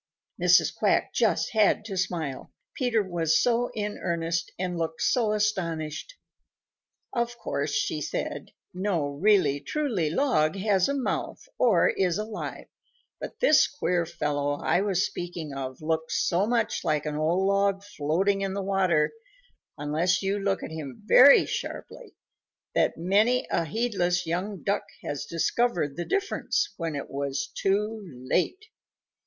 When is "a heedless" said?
23.51-24.25